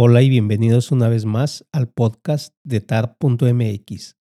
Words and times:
Hola 0.00 0.22
y 0.22 0.28
bienvenidos 0.28 0.92
una 0.92 1.08
vez 1.08 1.24
más 1.24 1.66
al 1.72 1.88
podcast 1.88 2.54
de 2.62 2.80
tar.mx, 2.80 4.16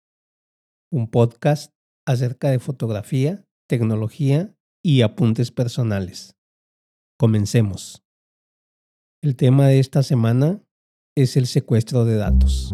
un 0.91 1.09
podcast 1.09 1.73
acerca 2.05 2.51
de 2.51 2.59
fotografía, 2.59 3.47
tecnología 3.67 4.55
y 4.83 5.01
apuntes 5.01 5.49
personales. 5.49 6.35
Comencemos. 7.17 8.03
El 9.23 9.35
tema 9.35 9.65
de 9.65 9.79
esta 9.79 10.03
semana 10.03 10.61
es 11.17 11.37
el 11.37 11.47
secuestro 11.47 12.05
de 12.05 12.17
datos. 12.17 12.71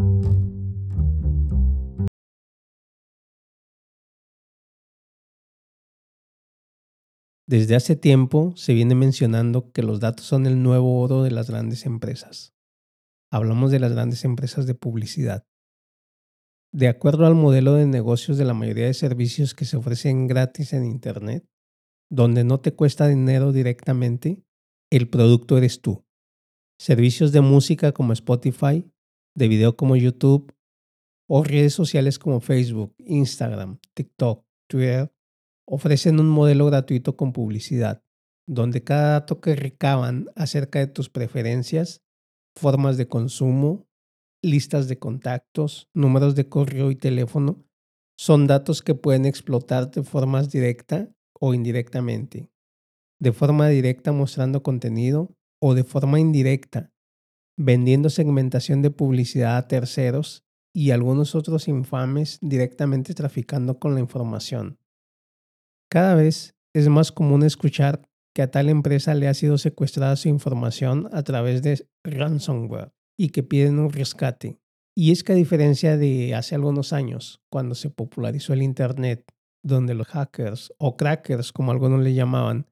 Desde 7.47 7.77
hace 7.77 7.95
tiempo 7.95 8.53
se 8.57 8.73
viene 8.73 8.93
mencionando 8.93 9.71
que 9.71 9.83
los 9.83 10.01
datos 10.01 10.25
son 10.25 10.45
el 10.45 10.61
nuevo 10.61 10.99
oro 10.99 11.23
de 11.23 11.31
las 11.31 11.49
grandes 11.49 11.85
empresas 11.85 12.58
hablamos 13.31 13.71
de 13.71 13.79
las 13.79 13.93
grandes 13.93 14.25
empresas 14.25 14.65
de 14.65 14.75
publicidad. 14.75 15.45
De 16.71 16.87
acuerdo 16.87 17.25
al 17.25 17.35
modelo 17.35 17.73
de 17.73 17.87
negocios 17.87 18.37
de 18.37 18.45
la 18.45 18.53
mayoría 18.53 18.85
de 18.85 18.93
servicios 18.93 19.55
que 19.55 19.65
se 19.65 19.77
ofrecen 19.77 20.27
gratis 20.27 20.73
en 20.73 20.85
Internet, 20.85 21.45
donde 22.11 22.43
no 22.43 22.59
te 22.59 22.73
cuesta 22.73 23.07
dinero 23.07 23.51
directamente, 23.51 24.43
el 24.91 25.09
producto 25.09 25.57
eres 25.57 25.81
tú. 25.81 26.05
Servicios 26.79 27.31
de 27.31 27.41
música 27.41 27.91
como 27.91 28.13
Spotify, 28.13 28.89
de 29.35 29.47
video 29.47 29.75
como 29.75 29.95
YouTube 29.95 30.53
o 31.27 31.43
redes 31.43 31.73
sociales 31.73 32.17
como 32.17 32.39
Facebook, 32.39 32.95
Instagram, 32.99 33.79
TikTok, 33.93 34.45
Twitter 34.67 35.11
ofrecen 35.67 36.19
un 36.19 36.29
modelo 36.29 36.65
gratuito 36.65 37.15
con 37.15 37.31
publicidad, 37.31 38.03
donde 38.47 38.83
cada 38.83 39.11
dato 39.11 39.39
que 39.39 39.55
recaban 39.55 40.27
acerca 40.35 40.79
de 40.79 40.87
tus 40.87 41.09
preferencias 41.09 42.01
formas 42.59 42.97
de 42.97 43.07
consumo, 43.07 43.87
listas 44.43 44.87
de 44.87 44.99
contactos, 44.99 45.89
números 45.93 46.35
de 46.35 46.47
correo 46.47 46.91
y 46.91 46.95
teléfono, 46.95 47.65
son 48.17 48.47
datos 48.47 48.81
que 48.81 48.95
pueden 48.95 49.25
explotar 49.25 49.91
de 49.91 50.03
forma 50.03 50.43
directa 50.43 51.09
o 51.39 51.53
indirectamente. 51.53 52.49
De 53.19 53.31
forma 53.31 53.67
directa 53.67 54.11
mostrando 54.11 54.63
contenido 54.63 55.35
o 55.61 55.73
de 55.73 55.83
forma 55.83 56.19
indirecta 56.19 56.91
vendiendo 57.61 58.09
segmentación 58.09 58.81
de 58.81 58.89
publicidad 58.89 59.57
a 59.57 59.67
terceros 59.67 60.45
y 60.73 60.91
algunos 60.91 61.35
otros 61.35 61.67
infames 61.67 62.39
directamente 62.41 63.13
traficando 63.13 63.79
con 63.79 63.95
la 63.95 63.99
información. 63.99 64.79
Cada 65.91 66.15
vez 66.15 66.55
es 66.73 66.87
más 66.87 67.11
común 67.11 67.43
escuchar 67.43 68.08
que 68.39 68.43
a 68.43 68.51
tal 68.51 68.69
empresa 68.69 69.15
le 69.15 69.27
ha 69.27 69.33
sido 69.33 69.57
secuestrada 69.57 70.15
su 70.15 70.29
información 70.29 71.09
a 71.11 71.23
través 71.23 71.61
de 71.61 71.85
ransomware 72.05 72.93
y 73.19 73.31
que 73.31 73.43
piden 73.43 73.79
un 73.79 73.91
rescate. 73.91 74.61
Y 74.95 75.11
es 75.11 75.25
que 75.25 75.33
a 75.33 75.35
diferencia 75.35 75.97
de 75.97 76.33
hace 76.35 76.55
algunos 76.55 76.93
años, 76.93 77.41
cuando 77.51 77.75
se 77.75 77.89
popularizó 77.89 78.53
el 78.53 78.61
Internet, 78.61 79.29
donde 79.61 79.93
los 79.93 80.07
hackers 80.07 80.73
o 80.77 80.95
crackers, 80.95 81.51
como 81.51 81.73
algunos 81.73 81.99
le 81.99 82.13
llamaban, 82.13 82.67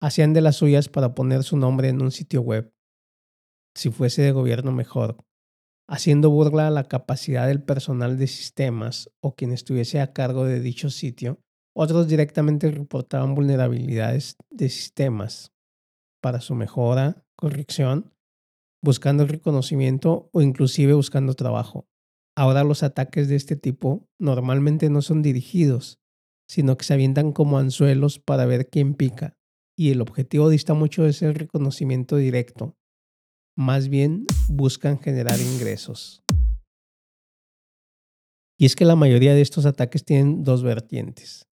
hacían 0.00 0.32
de 0.32 0.40
las 0.40 0.56
suyas 0.56 0.88
para 0.88 1.14
poner 1.14 1.42
su 1.42 1.58
nombre 1.58 1.90
en 1.90 2.00
un 2.00 2.12
sitio 2.12 2.40
web, 2.40 2.72
si 3.76 3.90
fuese 3.90 4.22
de 4.22 4.32
gobierno 4.32 4.72
mejor, 4.72 5.18
haciendo 5.86 6.30
burla 6.30 6.68
a 6.68 6.70
la 6.70 6.84
capacidad 6.84 7.46
del 7.46 7.62
personal 7.62 8.16
de 8.16 8.26
sistemas 8.26 9.10
o 9.20 9.34
quien 9.34 9.52
estuviese 9.52 10.00
a 10.00 10.14
cargo 10.14 10.46
de 10.46 10.60
dicho 10.60 10.88
sitio, 10.88 11.42
otros 11.82 12.08
directamente 12.08 12.70
reportaban 12.70 13.34
vulnerabilidades 13.34 14.36
de 14.50 14.68
sistemas 14.68 15.54
para 16.20 16.42
su 16.42 16.54
mejora, 16.54 17.24
corrección, 17.36 18.12
buscando 18.82 19.26
reconocimiento 19.26 20.28
o 20.34 20.42
inclusive 20.42 20.92
buscando 20.92 21.32
trabajo. 21.32 21.88
Ahora 22.36 22.64
los 22.64 22.82
ataques 22.82 23.28
de 23.28 23.36
este 23.36 23.56
tipo 23.56 24.06
normalmente 24.18 24.90
no 24.90 25.00
son 25.00 25.22
dirigidos, 25.22 25.98
sino 26.46 26.76
que 26.76 26.84
se 26.84 26.92
avientan 26.92 27.32
como 27.32 27.56
anzuelos 27.58 28.18
para 28.18 28.44
ver 28.44 28.68
quién 28.68 28.92
pica, 28.92 29.38
y 29.74 29.90
el 29.90 30.02
objetivo 30.02 30.50
dista 30.50 30.74
mucho 30.74 31.04
de 31.04 31.14
ser 31.14 31.38
reconocimiento 31.38 32.16
directo. 32.16 32.76
Más 33.56 33.88
bien 33.88 34.26
buscan 34.50 34.98
generar 34.98 35.40
ingresos. 35.40 36.22
Y 38.58 38.66
es 38.66 38.76
que 38.76 38.84
la 38.84 38.96
mayoría 38.96 39.32
de 39.32 39.40
estos 39.40 39.64
ataques 39.64 40.04
tienen 40.04 40.44
dos 40.44 40.62
vertientes. 40.62 41.49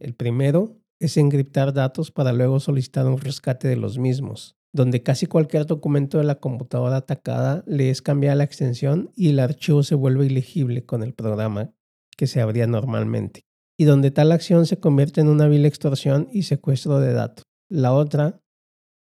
El 0.00 0.14
primero 0.14 0.76
es 1.00 1.16
encriptar 1.16 1.72
datos 1.72 2.10
para 2.10 2.32
luego 2.32 2.60
solicitar 2.60 3.06
un 3.06 3.18
rescate 3.18 3.68
de 3.68 3.76
los 3.76 3.98
mismos, 3.98 4.56
donde 4.72 5.02
casi 5.02 5.26
cualquier 5.26 5.66
documento 5.66 6.18
de 6.18 6.24
la 6.24 6.36
computadora 6.36 6.96
atacada 6.96 7.64
le 7.66 7.90
es 7.90 8.02
cambiada 8.02 8.36
la 8.36 8.44
extensión 8.44 9.10
y 9.14 9.28
el 9.30 9.38
archivo 9.38 9.82
se 9.82 9.94
vuelve 9.94 10.26
ilegible 10.26 10.84
con 10.84 11.02
el 11.02 11.14
programa 11.14 11.72
que 12.16 12.26
se 12.26 12.40
abría 12.40 12.66
normalmente, 12.66 13.44
y 13.78 13.84
donde 13.84 14.10
tal 14.10 14.32
acción 14.32 14.66
se 14.66 14.80
convierte 14.80 15.20
en 15.20 15.28
una 15.28 15.48
vil 15.48 15.66
extorsión 15.66 16.28
y 16.32 16.44
secuestro 16.44 16.98
de 17.00 17.12
datos. 17.12 17.44
La 17.68 17.92
otra 17.92 18.40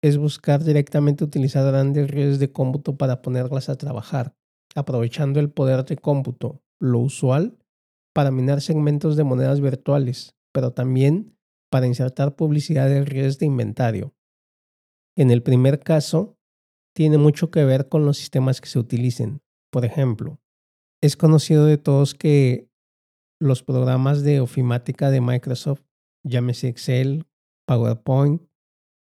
es 0.02 0.16
buscar 0.16 0.64
directamente 0.64 1.24
utilizar 1.24 1.64
grandes 1.66 2.10
redes 2.10 2.38
de 2.38 2.52
cómputo 2.52 2.96
para 2.96 3.22
ponerlas 3.22 3.68
a 3.68 3.76
trabajar, 3.76 4.34
aprovechando 4.74 5.40
el 5.40 5.50
poder 5.50 5.84
de 5.84 5.96
cómputo, 5.96 6.62
lo 6.78 6.98
usual, 7.00 7.58
para 8.14 8.30
minar 8.30 8.60
segmentos 8.60 9.16
de 9.16 9.24
monedas 9.24 9.60
virtuales, 9.60 10.34
pero 10.52 10.72
también 10.72 11.36
para 11.70 11.86
insertar 11.86 12.36
publicidad 12.36 12.88
de 12.88 13.04
redes 13.04 13.38
de 13.38 13.46
inventario. 13.46 14.14
En 15.16 15.30
el 15.30 15.42
primer 15.42 15.80
caso, 15.80 16.38
tiene 16.94 17.18
mucho 17.18 17.50
que 17.50 17.64
ver 17.64 17.88
con 17.88 18.04
los 18.04 18.16
sistemas 18.18 18.60
que 18.60 18.68
se 18.68 18.78
utilicen. 18.78 19.42
Por 19.70 19.84
ejemplo, 19.84 20.40
es 21.02 21.16
conocido 21.16 21.66
de 21.66 21.78
todos 21.78 22.14
que 22.14 22.68
los 23.40 23.62
programas 23.62 24.22
de 24.22 24.40
ofimática 24.40 25.10
de 25.10 25.20
Microsoft, 25.20 25.82
llámese 26.24 26.68
Excel, 26.68 27.26
PowerPoint, 27.66 28.42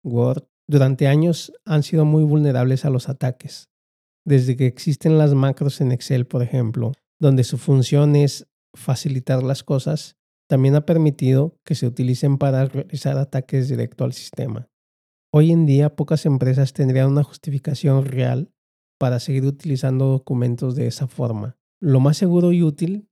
Word, 0.03 0.44
durante 0.66 1.06
años 1.06 1.53
han 1.65 1.83
sido 1.83 2.04
muy 2.04 2.25
vulnerables 2.25 2.84
a 2.84 2.91
los 2.91 3.09
ataques. 3.09 3.69
Desde 4.27 4.56
que 4.56 4.66
existen 4.66 5.19
las 5.19 5.34
macros 5.34 5.81
en 5.81 5.93
Excel, 5.93 6.27
por 6.27 6.43
ejemplo, 6.43 6.93
donde 7.21 7.44
su 7.44 7.59
función 7.59 8.16
es 8.16 8.47
facilitar 8.75 9.43
las 9.43 9.62
cosas, 9.62 10.16
también 10.54 10.76
ha 10.76 10.87
permitido 10.87 11.59
que 11.65 11.75
se 11.75 11.84
utilicen 11.84 12.38
para 12.38 12.66
realizar 12.66 13.19
ataques 13.19 13.69
directo 13.69 14.04
al 14.04 14.12
sistema. 14.12 14.70
Hoy 15.32 15.50
en 15.50 15.66
día 15.66 15.97
pocas 15.97 16.26
empresas 16.26 16.72
tendrían 16.72 17.09
una 17.09 17.25
justificación 17.25 18.04
real 18.04 18.53
para 18.97 19.19
seguir 19.19 19.47
utilizando 19.47 20.06
documentos 20.06 20.76
de 20.76 20.87
esa 20.87 21.09
forma. 21.09 21.59
Lo 21.81 21.98
más 21.98 22.19
seguro 22.19 22.53
y 22.53 22.62
útil 22.62 23.09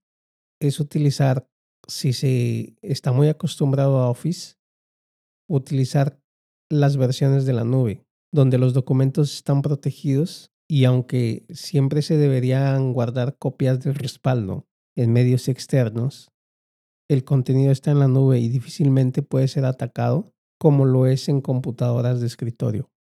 es 0.61 0.79
utilizar, 0.79 1.51
si 1.89 2.13
se 2.13 2.77
está 2.81 3.11
muy 3.11 3.27
acostumbrado 3.27 3.99
a 3.99 4.09
Office, 4.09 4.55
utilizar 5.49 6.23
las 6.71 6.97
versiones 6.97 7.45
de 7.45 7.55
la 7.55 7.65
nube, 7.65 8.07
donde 8.33 8.57
los 8.57 8.73
documentos 8.73 9.35
están 9.35 9.63
protegidos 9.63 10.53
y 10.71 10.85
aunque 10.85 11.45
siempre 11.51 12.03
se 12.03 12.17
deberían 12.17 12.93
guardar 12.93 13.37
copias 13.37 13.81
de 13.81 13.93
respaldo 13.93 14.69
en 14.95 15.13
medios 15.13 15.49
externos, 15.49 16.32
el 17.09 17.25
contenido 17.25 17.73
está 17.73 17.91
en 17.91 17.99
la 17.99 18.09
nube 18.09 18.39
y 18.39 18.49
difícilmente 18.49 19.23
puede 19.23 19.49
ser 19.49 19.65
atacado 19.65 20.33
como 20.59 20.85
lo 20.85 21.07
es 21.07 21.29
en 21.29 21.41
computadoras 21.41 22.21
de 22.21 22.27
escritorio. 22.27 22.91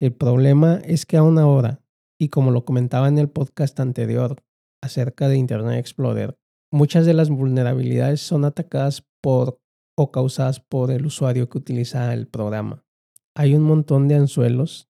El 0.00 0.14
problema 0.14 0.80
es 0.84 1.04
que 1.04 1.16
aún 1.16 1.38
ahora, 1.38 1.82
y 2.18 2.28
como 2.28 2.50
lo 2.50 2.64
comentaba 2.64 3.08
en 3.08 3.18
el 3.18 3.28
podcast 3.28 3.78
anterior 3.80 4.42
acerca 4.82 5.28
de 5.28 5.36
Internet 5.36 5.78
Explorer, 5.78 6.38
muchas 6.72 7.04
de 7.04 7.14
las 7.14 7.28
vulnerabilidades 7.28 8.20
son 8.20 8.44
atacadas 8.44 9.06
por 9.20 9.60
o 9.96 10.10
causadas 10.10 10.60
por 10.60 10.90
el 10.90 11.04
usuario 11.04 11.48
que 11.48 11.58
utiliza 11.58 12.14
el 12.14 12.26
programa. 12.26 12.84
Hay 13.34 13.54
un 13.54 13.62
montón 13.62 14.08
de 14.08 14.14
anzuelos 14.14 14.89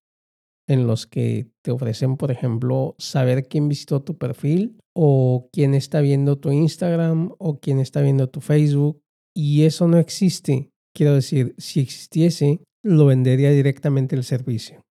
en 0.70 0.86
los 0.86 1.08
que 1.08 1.50
te 1.62 1.72
ofrecen, 1.72 2.16
por 2.16 2.30
ejemplo, 2.30 2.94
saber 2.96 3.48
quién 3.48 3.68
visitó 3.68 4.02
tu 4.02 4.16
perfil 4.18 4.78
o 4.94 5.48
quién 5.52 5.74
está 5.74 6.00
viendo 6.00 6.38
tu 6.38 6.52
Instagram 6.52 7.32
o 7.38 7.58
quién 7.58 7.80
está 7.80 8.00
viendo 8.00 8.28
tu 8.28 8.40
Facebook. 8.40 9.02
Y 9.34 9.64
eso 9.64 9.88
no 9.88 9.98
existe. 9.98 10.70
Quiero 10.94 11.14
decir, 11.14 11.56
si 11.58 11.80
existiese, 11.80 12.62
lo 12.84 13.06
vendería 13.06 13.50
directamente 13.50 14.14
el 14.14 14.22
servicio. 14.22 14.84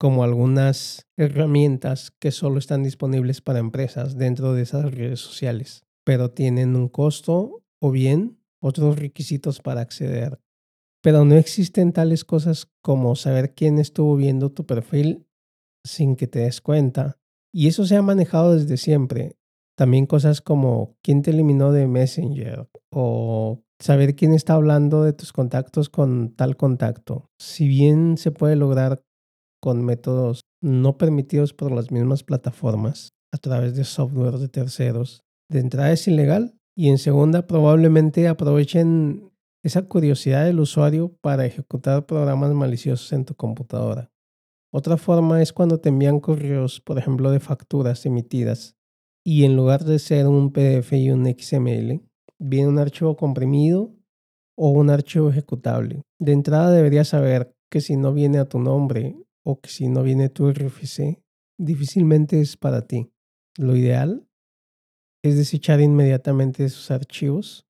Como 0.00 0.24
algunas 0.24 1.02
herramientas 1.18 2.10
que 2.18 2.30
solo 2.30 2.58
están 2.58 2.82
disponibles 2.82 3.42
para 3.42 3.58
empresas 3.58 4.16
dentro 4.16 4.54
de 4.54 4.62
esas 4.62 4.90
redes 4.94 5.20
sociales, 5.20 5.84
pero 6.06 6.30
tienen 6.30 6.74
un 6.74 6.88
costo 6.88 7.62
o 7.82 7.90
bien 7.90 8.38
otros 8.62 8.98
requisitos 8.98 9.60
para 9.60 9.82
acceder 9.82 10.38
pero 11.06 11.24
no 11.24 11.36
existen 11.36 11.92
tales 11.92 12.24
cosas 12.24 12.68
como 12.82 13.14
saber 13.14 13.54
quién 13.54 13.78
estuvo 13.78 14.16
viendo 14.16 14.50
tu 14.50 14.66
perfil 14.66 15.24
sin 15.84 16.16
que 16.16 16.26
te 16.26 16.40
des 16.40 16.60
cuenta. 16.60 17.20
Y 17.54 17.68
eso 17.68 17.86
se 17.86 17.94
ha 17.94 18.02
manejado 18.02 18.54
desde 18.54 18.76
siempre. 18.76 19.36
También 19.76 20.06
cosas 20.06 20.40
como 20.40 20.96
quién 21.04 21.22
te 21.22 21.30
eliminó 21.30 21.70
de 21.70 21.86
Messenger 21.86 22.68
o 22.90 23.62
saber 23.78 24.16
quién 24.16 24.32
está 24.32 24.54
hablando 24.54 25.04
de 25.04 25.12
tus 25.12 25.32
contactos 25.32 25.90
con 25.90 26.34
tal 26.34 26.56
contacto. 26.56 27.30
Si 27.38 27.68
bien 27.68 28.16
se 28.18 28.32
puede 28.32 28.56
lograr 28.56 29.04
con 29.62 29.84
métodos 29.84 30.40
no 30.60 30.98
permitidos 30.98 31.52
por 31.52 31.70
las 31.70 31.92
mismas 31.92 32.24
plataformas 32.24 33.10
a 33.32 33.38
través 33.38 33.76
de 33.76 33.84
software 33.84 34.38
de 34.38 34.48
terceros. 34.48 35.22
De 35.48 35.60
entrada 35.60 35.92
es 35.92 36.08
ilegal 36.08 36.58
y 36.76 36.88
en 36.88 36.98
segunda 36.98 37.46
probablemente 37.46 38.26
aprovechen 38.26 39.30
esa 39.66 39.82
curiosidad 39.82 40.44
del 40.44 40.60
usuario 40.60 41.16
para 41.20 41.44
ejecutar 41.44 42.06
programas 42.06 42.54
maliciosos 42.54 43.12
en 43.12 43.24
tu 43.24 43.34
computadora. 43.34 44.12
Otra 44.72 44.96
forma 44.96 45.42
es 45.42 45.52
cuando 45.52 45.80
te 45.80 45.88
envían 45.88 46.20
correos, 46.20 46.80
por 46.80 46.98
ejemplo, 46.98 47.32
de 47.32 47.40
facturas 47.40 48.06
emitidas 48.06 48.76
y 49.24 49.44
en 49.44 49.56
lugar 49.56 49.82
de 49.82 49.98
ser 49.98 50.28
un 50.28 50.52
PDF 50.52 50.92
y 50.92 51.10
un 51.10 51.26
XML, 51.26 52.00
viene 52.38 52.68
un 52.68 52.78
archivo 52.78 53.16
comprimido 53.16 53.92
o 54.56 54.70
un 54.70 54.88
archivo 54.88 55.30
ejecutable. 55.30 56.02
De 56.20 56.30
entrada 56.30 56.70
deberías 56.70 57.08
saber 57.08 57.52
que 57.68 57.80
si 57.80 57.96
no 57.96 58.12
viene 58.12 58.38
a 58.38 58.48
tu 58.48 58.60
nombre 58.60 59.16
o 59.44 59.60
que 59.60 59.68
si 59.68 59.88
no 59.88 60.04
viene 60.04 60.28
tu 60.28 60.48
RFC, 60.48 61.20
difícilmente 61.58 62.40
es 62.40 62.56
para 62.56 62.82
ti. 62.86 63.10
Lo 63.58 63.74
ideal 63.74 64.28
es 65.24 65.36
desechar 65.36 65.80
inmediatamente 65.80 66.64
esos 66.64 66.92
archivos 66.92 67.66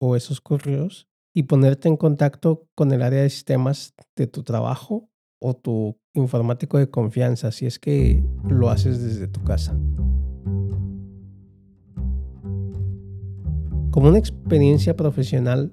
o 0.00 0.14
esos 0.14 0.40
correos 0.40 1.09
y 1.34 1.44
ponerte 1.44 1.88
en 1.88 1.96
contacto 1.96 2.66
con 2.74 2.92
el 2.92 3.02
área 3.02 3.22
de 3.22 3.30
sistemas 3.30 3.94
de 4.16 4.26
tu 4.26 4.42
trabajo 4.42 5.08
o 5.40 5.54
tu 5.54 5.98
informático 6.14 6.78
de 6.78 6.90
confianza 6.90 7.52
si 7.52 7.66
es 7.66 7.78
que 7.78 8.24
lo 8.48 8.68
haces 8.68 9.02
desde 9.02 9.28
tu 9.28 9.42
casa. 9.44 9.78
Como 13.90 14.08
una 14.08 14.18
experiencia 14.18 14.96
profesional, 14.96 15.72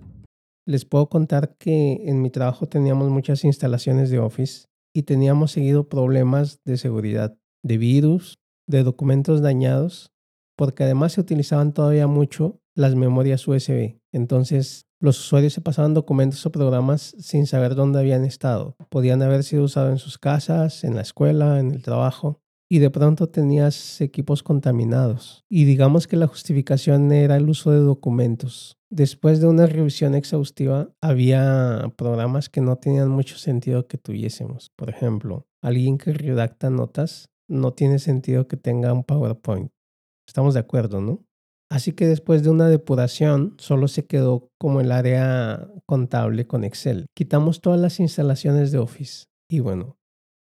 les 0.66 0.86
puedo 0.86 1.08
contar 1.08 1.56
que 1.58 2.02
en 2.06 2.22
mi 2.22 2.30
trabajo 2.30 2.68
teníamos 2.68 3.10
muchas 3.10 3.44
instalaciones 3.44 4.10
de 4.10 4.20
Office 4.20 4.66
y 4.94 5.04
teníamos 5.04 5.52
seguido 5.52 5.88
problemas 5.88 6.62
de 6.66 6.78
seguridad, 6.78 7.38
de 7.64 7.78
virus, 7.78 8.40
de 8.68 8.84
documentos 8.84 9.42
dañados, 9.42 10.12
porque 10.58 10.84
además 10.84 11.14
se 11.14 11.22
utilizaban 11.22 11.74
todavía 11.74 12.08
mucho 12.08 12.60
las 12.76 12.96
memorias 12.96 13.48
USB. 13.48 14.00
Entonces 14.12 14.87
los 15.00 15.20
usuarios 15.20 15.54
se 15.54 15.62
pasaban 15.62 15.94
documentos 15.94 16.46
o 16.46 16.52
programas 16.52 17.16
sin 17.20 17.48
saber 17.48 17.76
dónde 17.76 18.00
habían 18.00 18.26
estado. 18.26 18.76
Podían 18.90 19.22
haber 19.22 19.44
sido 19.44 19.64
usados 19.64 19.92
en 19.92 20.00
sus 20.00 20.18
casas, 20.18 20.84
en 20.84 20.96
la 20.96 21.02
escuela, 21.02 21.60
en 21.60 21.72
el 21.72 21.82
trabajo 21.82 22.42
y 22.70 22.80
de 22.80 22.90
pronto 22.90 23.30
tenías 23.30 24.02
equipos 24.02 24.44
contaminados. 24.44 25.46
Y 25.50 25.66
digamos 25.66 26.08
que 26.08 26.18
la 26.18 26.28
justificación 26.28 27.12
era 27.12 27.38
el 27.38 27.50
uso 27.50 27.72
de 27.72 27.80
documentos. 27.80 28.78
Después 28.90 29.40
de 29.42 29.48
una 29.48 29.66
revisión 29.66 30.16
exhaustiva, 30.16 30.90
había 31.02 31.92
programas 31.98 32.50
que 32.50 32.62
no 32.62 32.78
tenían 32.78 33.10
mucho 33.10 33.38
sentido 33.38 33.88
que 33.88 33.98
tuviésemos. 33.98 34.72
Por 34.76 34.90
ejemplo, 34.90 35.48
alguien 35.62 35.98
que 35.98 36.14
redacta 36.14 36.70
notas 36.70 37.30
no 37.50 37.74
tiene 37.74 38.00
sentido 38.00 38.48
que 38.48 38.58
tenga 38.58 38.94
un 38.94 39.04
PowerPoint. 39.04 39.72
Estamos 40.28 40.54
de 40.54 40.60
acuerdo, 40.60 41.02
¿no? 41.02 41.27
Así 41.70 41.92
que 41.92 42.08
después 42.08 42.44
de 42.44 42.50
una 42.50 42.70
depuración, 42.70 43.56
solo 43.58 43.88
se 43.88 44.06
quedó 44.06 44.50
como 44.58 44.80
el 44.80 44.92
área 44.92 45.70
contable 45.86 46.48
con 46.48 46.64
Excel. 46.64 47.08
Quitamos 47.14 47.62
todas 47.62 47.80
las 47.80 48.00
instalaciones 48.00 48.72
de 48.72 48.78
Office. 48.78 49.26
Y 49.50 49.60
bueno, 49.60 49.98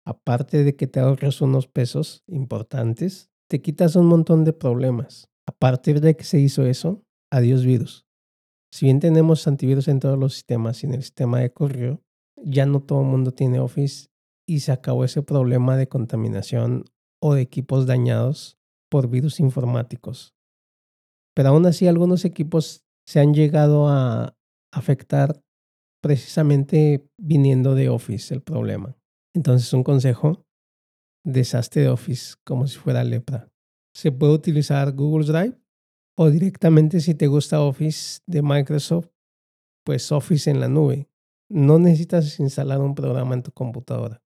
aparte 0.05 0.65
de 0.65 0.75
que 0.75 0.87
te 0.87 1.01
ahorras 1.01 1.41
unos 1.41 1.69
pesos 1.69 2.23
importantes, 2.27 3.31
te 3.49 3.63
quitas 3.63 3.95
un 3.95 4.07
montón 4.07 4.45
de 4.45 4.53
problemas. 4.53 5.29
A 5.47 5.53
partir 5.53 6.01
de 6.01 6.17
que 6.17 6.25
se 6.25 6.41
hizo 6.41 6.65
eso, 6.67 7.03
adiós 7.31 7.65
virus. 7.65 8.05
Si 8.73 8.87
bien 8.87 9.01
tenemos 9.01 9.47
antivirus 9.47 9.89
en 9.89 10.01
todos 10.01 10.19
los 10.19 10.35
sistemas 10.35 10.83
y 10.83 10.87
en 10.87 10.95
el 10.95 11.03
sistema 11.03 11.41
de 11.41 11.53
correo, 11.53 12.01
ya 12.43 12.67
no 12.67 12.81
todo 12.81 13.03
el 13.03 13.07
mundo 13.07 13.33
tiene 13.33 13.61
Office 13.61 14.09
y 14.49 14.61
se 14.61 14.73
acabó 14.73 15.05
ese 15.05 15.23
problema 15.23 15.77
de 15.77 15.89
contaminación 15.89 16.85
o 17.21 17.35
de 17.35 17.43
equipos 17.43 17.87
dañados 17.87 18.57
por 18.91 19.09
virus 19.09 19.41
informáticos. 19.41 20.35
Pero 21.35 21.51
aún 21.51 21.67
así 21.67 21.87
algunos 21.87 22.25
equipos 22.25 22.85
se 23.07 23.21
han 23.21 23.35
llegado 23.35 23.89
a 23.89 24.37
afectar 24.73 25.43
precisamente 26.03 27.09
viniendo 27.19 27.75
de 27.75 27.89
Office 27.89 28.35
el 28.35 28.43
problema. 28.43 28.97
Entonces, 29.35 29.73
un 29.73 29.85
consejo, 29.85 30.45
deshazte 31.25 31.81
de 31.81 31.89
Office 31.89 32.35
como 32.45 32.67
si 32.67 32.79
fuera 32.79 33.05
lepra. 33.05 33.51
Se 33.95 34.13
puede 34.13 34.35
utilizar 34.35 34.93
Google 34.93 35.27
Drive 35.27 35.59
o 36.19 36.31
directamente 36.31 37.01
si 37.01 37.15
te 37.15 37.27
gusta 37.27 37.63
Office 37.63 38.21
de 38.27 38.43
Microsoft, 38.43 39.09
pues 39.85 40.11
Office 40.13 40.51
en 40.51 40.61
la 40.61 40.69
nube. 40.69 41.09
No 41.49 41.79
necesitas 41.79 42.39
instalar 42.41 42.81
un 42.81 42.95
programa 42.95 43.35
en 43.35 43.43
tu 43.43 43.53
computadora. 43.53 44.23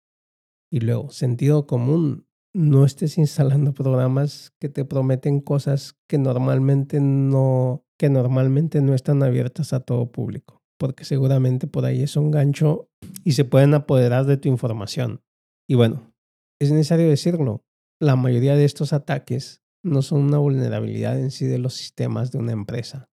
Y 0.71 0.81
luego, 0.81 1.09
sentido 1.11 1.67
común, 1.67 2.26
no 2.53 2.85
estés 2.85 3.17
instalando 3.17 3.73
programas 3.73 4.51
que 4.59 4.69
te 4.69 4.85
prometen 4.85 5.41
cosas 5.41 5.95
que 6.07 6.17
normalmente 6.17 6.99
no 6.99 7.83
que 7.99 8.09
normalmente 8.09 8.81
no 8.81 8.93
están 8.93 9.23
abiertas 9.23 9.73
a 9.73 9.79
todo 9.79 10.11
público, 10.11 10.61
porque 10.79 11.03
seguramente 11.03 11.67
por 11.67 11.85
ahí 11.85 12.03
es 12.03 12.15
un 12.15 12.29
gancho 12.29 12.89
y 13.23 13.31
se 13.31 13.43
pueden 13.43 13.73
apoderar 13.73 14.25
de 14.25 14.37
tu 14.37 14.49
información. 14.49 15.21
Y 15.67 15.75
bueno, 15.75 16.13
es 16.59 16.71
necesario 16.71 17.09
decirlo, 17.09 17.63
la 17.99 18.15
mayoría 18.15 18.55
de 18.55 18.65
estos 18.65 18.93
ataques 18.93 19.63
no 19.83 20.01
son 20.03 20.21
una 20.21 20.37
vulnerabilidad 20.37 21.19
en 21.19 21.31
sí 21.31 21.45
de 21.45 21.57
los 21.57 21.73
sistemas 21.73 22.31
de 22.31 22.37
una 22.37 22.51
empresa. 22.51 23.09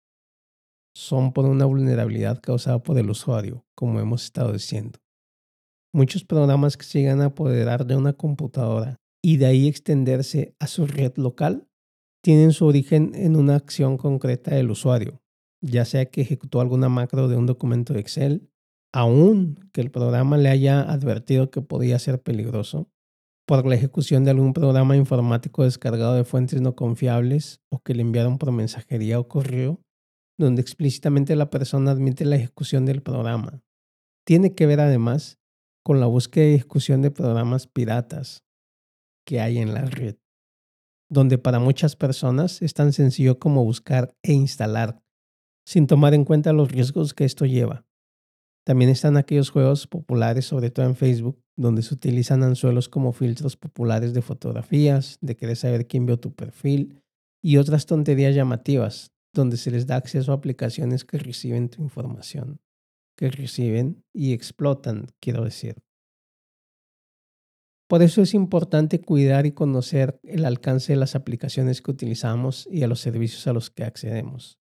Son 0.94 1.32
por 1.32 1.44
una 1.44 1.66
vulnerabilidad 1.66 2.40
causada 2.40 2.82
por 2.82 2.98
el 2.98 3.10
usuario, 3.10 3.66
como 3.74 4.00
hemos 4.00 4.24
estado 4.24 4.52
diciendo. 4.52 4.98
Muchos 5.92 6.24
programas 6.24 6.76
que 6.76 6.84
se 6.84 7.00
llegan 7.00 7.20
a 7.20 7.26
apoderar 7.26 7.86
de 7.86 7.96
una 7.96 8.12
computadora 8.12 8.99
y 9.22 9.36
de 9.36 9.46
ahí 9.46 9.68
extenderse 9.68 10.54
a 10.58 10.66
su 10.66 10.86
red 10.86 11.12
local 11.16 11.66
tienen 12.22 12.52
su 12.52 12.66
origen 12.66 13.12
en 13.14 13.36
una 13.36 13.56
acción 13.56 13.96
concreta 13.96 14.54
del 14.54 14.70
usuario, 14.70 15.22
ya 15.62 15.84
sea 15.84 16.06
que 16.06 16.20
ejecutó 16.20 16.60
alguna 16.60 16.88
macro 16.88 17.28
de 17.28 17.36
un 17.36 17.46
documento 17.46 17.94
de 17.94 18.00
Excel, 18.00 18.50
aun 18.92 19.70
que 19.72 19.80
el 19.80 19.90
programa 19.90 20.36
le 20.36 20.48
haya 20.48 20.82
advertido 20.82 21.50
que 21.50 21.62
podía 21.62 21.98
ser 21.98 22.20
peligroso, 22.22 22.90
por 23.46 23.66
la 23.66 23.74
ejecución 23.74 24.24
de 24.24 24.30
algún 24.30 24.52
programa 24.52 24.96
informático 24.96 25.64
descargado 25.64 26.14
de 26.14 26.24
fuentes 26.24 26.60
no 26.60 26.76
confiables 26.76 27.60
o 27.68 27.80
que 27.80 27.94
le 27.94 28.02
enviaron 28.02 28.38
por 28.38 28.52
mensajería 28.52 29.18
o 29.18 29.26
correo, 29.26 29.80
donde 30.38 30.62
explícitamente 30.62 31.34
la 31.36 31.50
persona 31.50 31.90
admite 31.90 32.24
la 32.24 32.36
ejecución 32.36 32.86
del 32.86 33.02
programa. 33.02 33.62
Tiene 34.24 34.54
que 34.54 34.66
ver 34.66 34.80
además 34.80 35.38
con 35.82 35.98
la 35.98 36.06
búsqueda 36.06 36.46
y 36.46 36.54
ejecución 36.54 37.02
de 37.02 37.10
programas 37.10 37.66
piratas, 37.66 38.44
que 39.24 39.40
hay 39.40 39.58
en 39.58 39.74
la 39.74 39.82
red, 39.82 40.16
donde 41.08 41.38
para 41.38 41.58
muchas 41.58 41.96
personas 41.96 42.62
es 42.62 42.74
tan 42.74 42.92
sencillo 42.92 43.38
como 43.38 43.64
buscar 43.64 44.14
e 44.22 44.32
instalar, 44.32 45.02
sin 45.64 45.86
tomar 45.86 46.14
en 46.14 46.24
cuenta 46.24 46.52
los 46.52 46.70
riesgos 46.70 47.14
que 47.14 47.24
esto 47.24 47.46
lleva. 47.46 47.84
También 48.64 48.90
están 48.90 49.16
aquellos 49.16 49.50
juegos 49.50 49.86
populares, 49.86 50.44
sobre 50.44 50.70
todo 50.70 50.86
en 50.86 50.94
Facebook, 50.94 51.42
donde 51.56 51.82
se 51.82 51.94
utilizan 51.94 52.42
anzuelos 52.42 52.88
como 52.88 53.12
filtros 53.12 53.56
populares 53.56 54.14
de 54.14 54.22
fotografías, 54.22 55.18
de 55.20 55.36
querer 55.36 55.56
saber 55.56 55.86
quién 55.86 56.06
vio 56.06 56.18
tu 56.18 56.34
perfil 56.34 57.02
y 57.42 57.56
otras 57.56 57.86
tonterías 57.86 58.34
llamativas, 58.34 59.12
donde 59.34 59.56
se 59.56 59.70
les 59.70 59.86
da 59.86 59.96
acceso 59.96 60.32
a 60.32 60.36
aplicaciones 60.36 61.04
que 61.04 61.18
reciben 61.18 61.68
tu 61.68 61.82
información, 61.82 62.60
que 63.16 63.30
reciben 63.30 64.04
y 64.12 64.32
explotan, 64.32 65.06
quiero 65.20 65.44
decir. 65.44 65.82
Por 67.90 68.04
eso 68.04 68.22
es 68.22 68.34
importante 68.34 69.00
cuidar 69.00 69.46
y 69.46 69.50
conocer 69.50 70.20
el 70.22 70.44
alcance 70.44 70.92
de 70.92 70.96
las 70.96 71.16
aplicaciones 71.16 71.82
que 71.82 71.90
utilizamos 71.90 72.68
y 72.70 72.84
a 72.84 72.86
los 72.86 73.00
servicios 73.00 73.48
a 73.48 73.52
los 73.52 73.68
que 73.68 73.82
accedemos. 73.82 74.60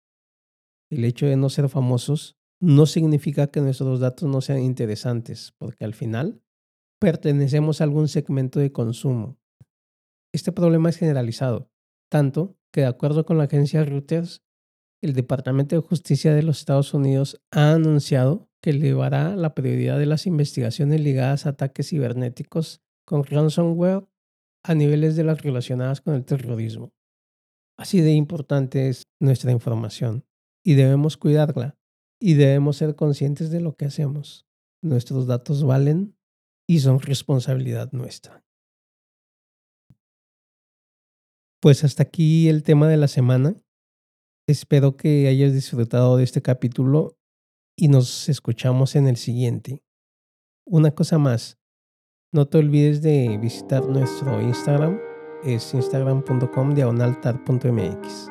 El 0.93 1.05
hecho 1.05 1.27
de 1.27 1.35
no 1.35 1.49
ser 1.49 1.69
famosos 1.69 2.37
no 2.61 2.87
significa 2.87 3.49
que 3.49 3.61
nuestros 3.61 3.99
datos 3.99 4.31
no 4.31 4.41
sean 4.43 4.61
interesantes, 4.61 5.53
porque 5.59 5.85
al 5.85 5.93
final 5.93 6.41
pertenecemos 7.01 7.81
a 7.81 7.85
algún 7.85 8.07
segmento 8.07 8.61
de 8.61 8.71
consumo. 8.71 9.41
Este 10.33 10.53
problema 10.53 10.89
es 10.91 10.97
generalizado, 10.97 11.69
tanto 12.09 12.57
que 12.73 12.83
de 12.83 12.87
acuerdo 12.87 13.27
con 13.27 13.39
la 13.39 13.45
agencia 13.45 13.85
Reuters, 13.85 14.45
el 15.03 15.15
Departamento 15.15 15.75
de 15.75 15.83
Justicia 15.83 16.33
de 16.33 16.45
los 16.45 16.61
Estados 16.61 16.95
Unidos 16.95 17.43
ha 17.51 17.73
anunciado 17.73 18.49
que 18.63 18.71
elevará 18.71 19.35
la 19.35 19.53
prioridad 19.57 19.99
de 19.99 20.07
las 20.07 20.29
investigaciones 20.29 21.01
ligadas 21.01 21.45
a 21.45 21.49
ataques 21.49 21.89
cibernéticos 21.89 22.86
con 23.07 23.25
ransomware 23.25 24.07
a 24.65 24.75
niveles 24.75 25.17
de 25.17 25.25
las 25.25 25.41
relacionadas 25.43 26.01
con 26.01 26.15
el 26.15 26.25
terrorismo. 26.25 26.93
Así 27.79 28.01
de 28.01 28.13
importante 28.13 28.89
es 28.89 29.05
nuestra 29.21 29.53
información 29.53 30.25
y 30.65 30.75
debemos 30.75 31.17
cuidarla 31.17 31.79
y 32.21 32.35
debemos 32.35 32.77
ser 32.77 32.97
conscientes 32.97 33.51
de 33.51 33.61
lo 33.61 33.77
que 33.77 33.85
hacemos. 33.85 34.47
Nuestros 34.83 35.27
datos 35.27 35.65
valen 35.65 36.17
y 36.69 36.81
son 36.81 37.01
responsabilidad 37.01 37.93
nuestra. 37.93 38.45
Pues 41.61 41.85
hasta 41.85 42.03
aquí 42.03 42.49
el 42.49 42.63
tema 42.63 42.89
de 42.89 42.97
la 42.97 43.09
semana. 43.09 43.55
Espero 44.49 44.97
que 44.97 45.29
hayas 45.29 45.53
disfrutado 45.53 46.17
de 46.17 46.25
este 46.25 46.43
capítulo 46.43 47.19
y 47.77 47.89
nos 47.89 48.29
escuchamos 48.29 48.97
en 48.97 49.09
el 49.09 49.17
siguiente. 49.17 49.83
Una 50.65 50.93
cosa 50.93 51.19
más, 51.19 51.59
No 52.37 52.47
te 52.47 52.59
olvides 52.59 53.01
de 53.01 53.39
visitar 53.41 53.83
nuestro 53.87 54.43
Instagram, 54.43 54.99
es 55.43 55.73
instagram.com 55.73 56.75
diagonaltar.mx. 56.75 58.31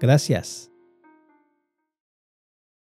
Gracias. 0.00 0.71